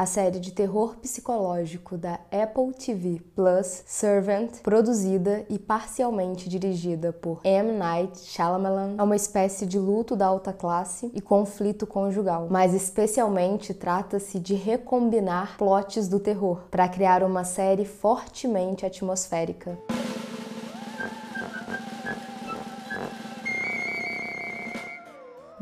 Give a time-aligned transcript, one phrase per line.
[0.00, 7.42] a série de terror psicológico da Apple TV Plus, Servant, produzida e parcialmente dirigida por
[7.44, 7.72] M.
[7.72, 13.74] Night Shyamalan, é uma espécie de luto da alta classe e conflito conjugal, mas especialmente
[13.74, 19.78] trata-se de recombinar plots do terror para criar uma série fortemente atmosférica.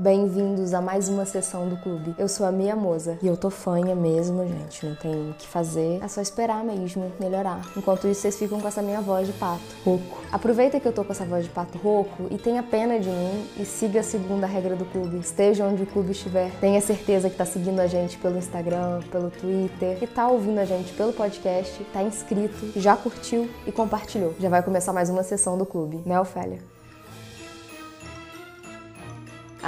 [0.00, 2.14] Bem-vindos a mais uma sessão do clube.
[2.16, 4.86] Eu sou a Mia Moza e eu tô fanha mesmo, gente.
[4.86, 7.60] Não tem o que fazer, é só esperar mesmo melhorar.
[7.76, 10.22] Enquanto isso, vocês ficam com essa minha voz de pato rouco.
[10.30, 13.44] Aproveita que eu tô com essa voz de pato rouco e tenha pena de mim
[13.58, 15.18] e siga a segunda regra do clube.
[15.18, 16.52] Esteja onde o clube estiver.
[16.60, 20.64] Tenha certeza que tá seguindo a gente pelo Instagram, pelo Twitter, que tá ouvindo a
[20.64, 24.32] gente pelo podcast, tá inscrito, já curtiu e compartilhou.
[24.38, 26.77] Já vai começar mais uma sessão do clube, né, Ofélia?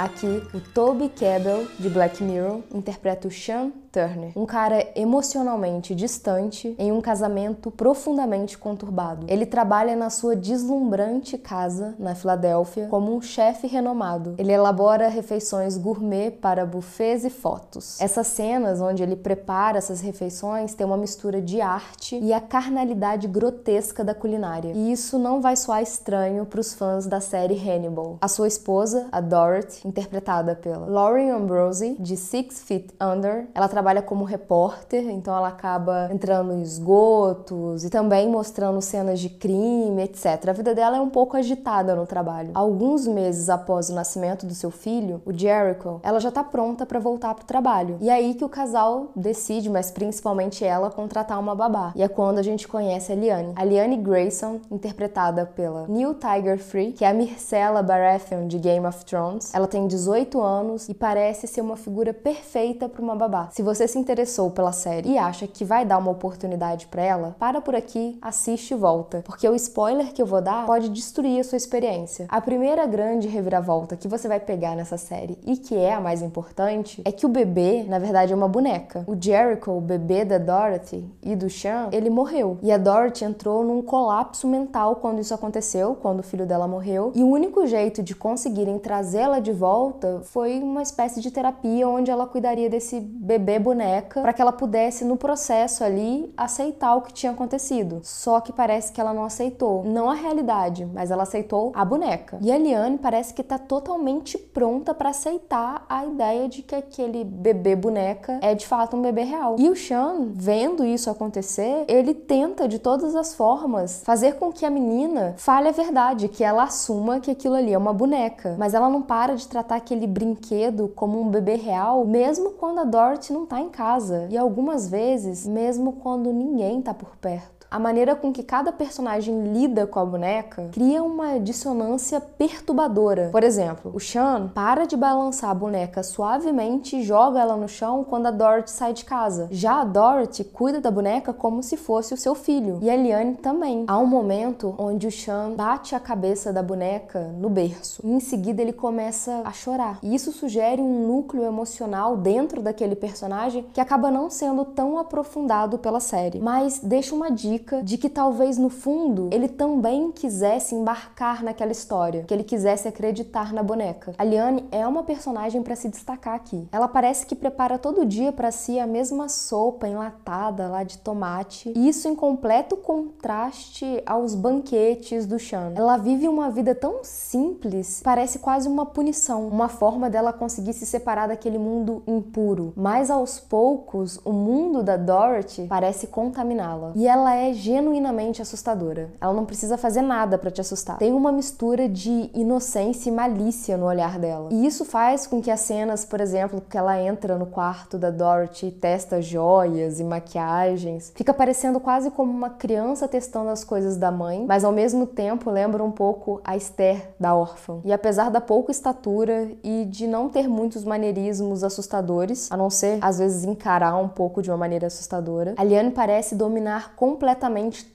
[0.01, 6.73] Aqui, o Toby Kebbell, de Black Mirror, interpreta o Sean Turner, um cara emocionalmente distante
[6.79, 9.25] em um casamento profundamente conturbado.
[9.29, 14.35] Ele trabalha na sua deslumbrante casa na Filadélfia como um chefe renomado.
[14.37, 17.99] Ele elabora refeições gourmet para buffets e fotos.
[17.99, 23.27] Essas cenas onde ele prepara essas refeições têm uma mistura de arte e a carnalidade
[23.27, 24.71] grotesca da culinária.
[24.73, 28.17] E isso não vai soar estranho para os fãs da série Hannibal.
[28.21, 34.01] A sua esposa, a Dorothy, interpretada pela Lauren Ambrose, de Six Feet Under, ela trabalha
[34.01, 40.47] como repórter, então ela acaba entrando em esgotos e também mostrando cenas de crime, etc.
[40.47, 42.51] A vida dela é um pouco agitada no trabalho.
[42.53, 46.99] Alguns meses após o nascimento do seu filho, o Jericho, ela já está pronta para
[46.99, 47.97] voltar para o trabalho.
[47.99, 51.91] E é aí que o casal decide, mas principalmente ela, contratar uma babá.
[51.95, 53.53] E é quando a gente conhece a Liane.
[53.57, 58.85] A Liane Grayson, interpretada pela Neil Tiger Free, que é a Myrcella Baratheon de Game
[58.85, 59.53] of Thrones.
[59.53, 63.49] Ela tem 18 anos e parece ser uma figura perfeita para uma babá.
[63.51, 67.35] Se você se interessou pela série e acha que vai dar uma oportunidade para ela,
[67.39, 71.39] para por aqui, assiste e volta, porque o spoiler que eu vou dar pode destruir
[71.39, 72.25] a sua experiência.
[72.29, 76.21] A primeira grande reviravolta que você vai pegar nessa série e que é a mais
[76.21, 79.03] importante é que o bebê, na verdade, é uma boneca.
[79.07, 82.57] O Jericho, o bebê da Dorothy e do Sean, ele morreu.
[82.61, 87.11] E a Dorothy entrou num colapso mental quando isso aconteceu, quando o filho dela morreu.
[87.15, 92.09] E o único jeito de conseguirem trazê-la de volta foi uma espécie de terapia onde
[92.09, 97.13] ela cuidaria desse bebê boneca para que ela pudesse, no processo ali, aceitar o que
[97.13, 97.99] tinha acontecido.
[98.01, 99.83] Só que parece que ela não aceitou.
[99.83, 102.39] Não a realidade, mas ela aceitou a boneca.
[102.41, 107.23] E a Liane parece que tá totalmente pronta para aceitar a ideia de que aquele
[107.23, 109.57] bebê boneca é de fato um bebê real.
[109.59, 114.65] E o Sean, vendo isso acontecer, ele tenta de todas as formas fazer com que
[114.65, 118.55] a menina fale a verdade, que ela assuma que aquilo ali é uma boneca.
[118.57, 122.85] Mas ela não para de tratar aquele brinquedo como um bebê real, mesmo quando a
[122.85, 124.27] Dorothy não tá em casa.
[124.29, 129.53] E algumas vezes mesmo quando ninguém tá por perto a maneira com que cada personagem
[129.53, 133.29] lida com a boneca cria uma dissonância perturbadora.
[133.31, 138.03] Por exemplo, o Sean para de balançar a boneca suavemente e joga ela no chão
[138.03, 139.47] quando a Dorothy sai de casa.
[139.51, 142.79] Já a Dorothy cuida da boneca como se fosse o seu filho.
[142.81, 143.85] E a Liane também.
[143.87, 148.01] Há um momento onde o Sean bate a cabeça da boneca no berço.
[148.03, 149.97] E em seguida ele começa a chorar.
[150.03, 155.77] E isso sugere um núcleo emocional dentro daquele personagem que acaba não sendo tão aprofundado
[155.77, 156.41] pela série.
[156.41, 162.23] Mas deixa uma dica de que talvez no fundo ele também quisesse embarcar naquela história,
[162.23, 164.13] que ele quisesse acreditar na boneca.
[164.17, 166.67] A Liane é uma personagem para se destacar aqui.
[166.71, 171.71] Ela parece que prepara todo dia para si a mesma sopa enlatada lá de tomate,
[171.75, 175.73] e isso em completo contraste aos banquetes do Sean.
[175.75, 180.85] Ela vive uma vida tão simples, parece quase uma punição, uma forma dela conseguir se
[180.85, 182.73] separar daquele mundo impuro.
[182.75, 186.91] Mas aos poucos, o mundo da Dorothy parece contaminá-la.
[186.95, 189.09] E ela é genuinamente assustadora.
[189.19, 190.97] Ela não precisa fazer nada para te assustar.
[190.97, 194.49] Tem uma mistura de inocência e malícia no olhar dela.
[194.51, 198.09] E isso faz com que as cenas, por exemplo, que ela entra no quarto da
[198.09, 203.97] Dorothy e testa joias e maquiagens, fica parecendo quase como uma criança testando as coisas
[203.97, 207.79] da mãe, mas ao mesmo tempo lembra um pouco a Esther da órfã.
[207.83, 212.99] E apesar da pouca estatura e de não ter muitos maneirismos assustadores, a não ser
[213.01, 217.40] às vezes encarar um pouco de uma maneira assustadora, a Liane parece dominar completamente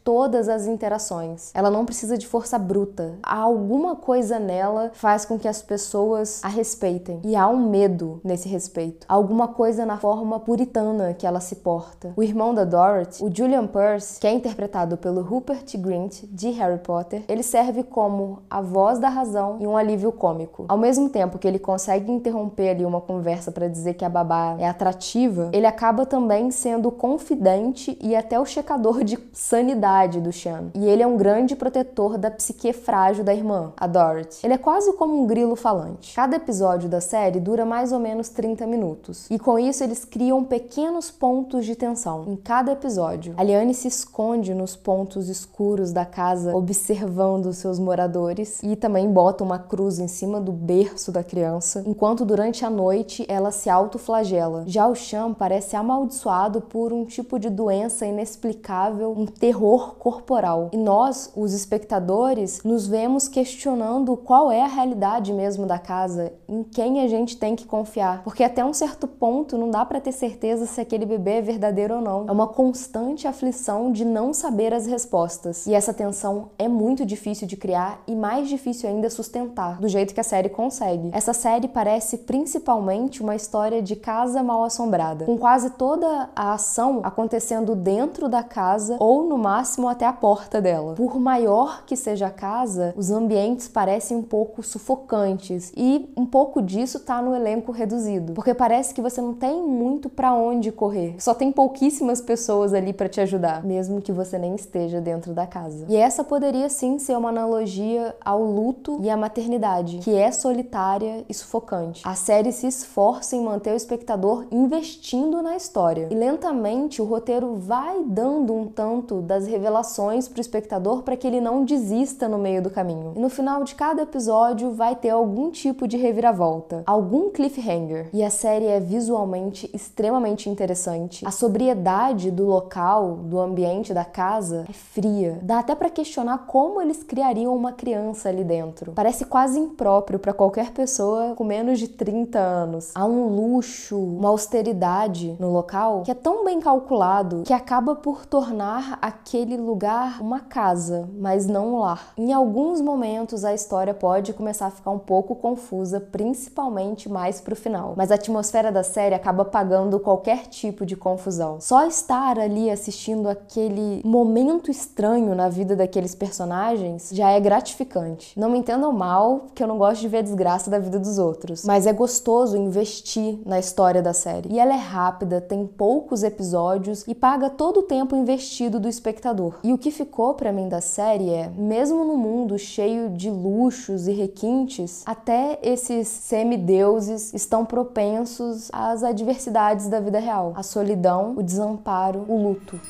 [0.05, 1.51] todas as interações.
[1.55, 3.15] Ela não precisa de força bruta.
[3.23, 7.21] Há alguma coisa nela faz com que as pessoas a respeitem.
[7.25, 9.07] E há um medo nesse respeito.
[9.09, 12.13] Há alguma coisa na forma puritana que ela se porta.
[12.17, 16.79] O irmão da Dorothy, o Julian Pearce, que é interpretado pelo Rupert Grint de Harry
[16.79, 20.65] Potter, ele serve como a voz da razão e um alívio cômico.
[20.69, 24.57] Ao mesmo tempo que ele consegue interromper ali uma conversa para dizer que a babá
[24.59, 30.71] é atrativa, ele acaba também sendo confidente e até o checador de sanidade do Sean.
[30.75, 34.41] E ele é um grande protetor da psique frágil da irmã, a Dorothy.
[34.43, 36.15] Ele é quase como um grilo falante.
[36.15, 39.31] Cada episódio da série dura mais ou menos 30 minutos.
[39.31, 43.35] E com isso eles criam pequenos pontos de tensão em cada episódio.
[43.37, 49.45] A Liane se esconde nos pontos escuros da casa, observando seus moradores e também bota
[49.45, 54.65] uma cruz em cima do berço da criança, enquanto durante a noite ela se autoflagela.
[54.67, 60.71] Já o Cham parece amaldiçoado por um tipo de doença inexplicável, um terror corporal.
[60.73, 66.63] E nós, os espectadores, nos vemos questionando qual é a realidade mesmo da casa, em
[66.63, 70.13] quem a gente tem que confiar, porque até um certo ponto não dá para ter
[70.13, 72.27] certeza se aquele bebê é verdadeiro ou não.
[72.29, 75.67] É uma constante aflição de não saber as respostas.
[75.67, 80.15] E essa tensão é muito difícil de criar e mais difícil ainda sustentar, do jeito
[80.15, 81.11] que a série consegue.
[81.13, 87.01] Essa série parece principalmente uma história de casa mal assombrada, com quase toda a ação
[87.03, 90.95] acontecendo dentro da casa ou no máximo até a porta dela.
[90.95, 96.61] Por maior que seja a casa, os ambientes parecem um pouco sufocantes e um pouco
[96.61, 101.15] disso tá no elenco reduzido, porque parece que você não tem muito para onde correr.
[101.21, 105.47] Só tem pouquíssimas pessoas ali para te ajudar, mesmo que você nem esteja dentro da
[105.47, 105.87] casa.
[105.89, 111.25] E essa poderia sim ser uma analogia ao luto e à maternidade, que é solitária
[111.29, 112.03] e sufocante.
[112.05, 116.09] A série se esforça em manter o espectador investindo na história.
[116.11, 121.27] E lentamente o roteiro vai dando um tanto das revelações para o espectador para que
[121.27, 123.13] ele não desista no meio do caminho.
[123.17, 128.09] E no final de cada episódio vai ter algum tipo de reviravolta, algum cliffhanger.
[128.13, 131.27] E a série é visualmente extremamente interessante.
[131.27, 135.39] A sobriedade do local, do ambiente da casa é fria.
[135.43, 138.93] Dá até para questionar como eles criariam uma criança ali dentro.
[138.93, 142.91] Parece quase impróprio para qualquer pessoa com menos de 30 anos.
[142.95, 148.27] Há um luxo, uma austeridade no local que é tão bem calculado que acaba por
[148.27, 152.13] tornar aquele lugar uma casa, mas não um lar.
[152.17, 157.57] Em alguns momentos a história pode começar a ficar um pouco confusa, principalmente mais pro
[157.57, 157.95] final.
[157.97, 161.61] Mas a atmosfera da série acaba apagando qualquer tipo de confusão.
[161.61, 168.39] Só estar ali assistindo aquele momento estranho na vida daqueles personagens já é gratificante.
[168.39, 171.19] Não me entendam mal, que eu não gosto de ver a desgraça da vida dos
[171.19, 174.53] outros, mas é gostoso investir na história da série.
[174.53, 179.59] E ela é rápida, tem poucos episódios e paga todo o tempo investido do espectador.
[179.63, 184.07] E o que ficou para mim da série é, mesmo no mundo cheio de luxos
[184.07, 191.43] e requintes, até esses semideuses estão propensos às adversidades da vida real, a solidão, o
[191.43, 192.81] desamparo, o luto.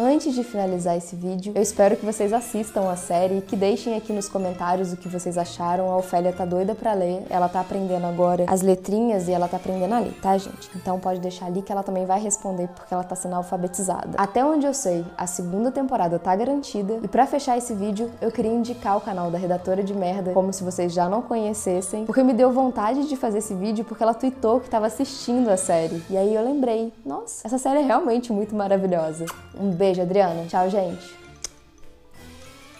[0.00, 3.96] Antes de finalizar esse vídeo, eu espero que vocês assistam a série e que deixem
[3.96, 5.90] aqui nos comentários o que vocês acharam.
[5.90, 9.56] A Ofélia tá doida pra ler, ela tá aprendendo agora as letrinhas e ela tá
[9.56, 10.70] aprendendo a ler, tá, gente?
[10.76, 14.10] Então pode deixar ali que ela também vai responder porque ela tá sendo alfabetizada.
[14.16, 17.00] Até onde eu sei, a segunda temporada tá garantida.
[17.02, 20.52] E para fechar esse vídeo, eu queria indicar o canal da Redatora de Merda, como
[20.52, 24.14] se vocês já não conhecessem, porque me deu vontade de fazer esse vídeo porque ela
[24.14, 26.00] tweetou que tava assistindo a série.
[26.08, 29.26] E aí eu lembrei, nossa, essa série é realmente muito maravilhosa.
[29.60, 30.46] Um beijo beijo, Adriana.
[30.46, 31.16] Tchau, gente.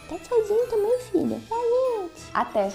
[0.09, 1.41] Tá tchauzinho também, filha.
[1.49, 1.63] Tchau,
[2.01, 2.23] gente.
[2.35, 2.71] Até.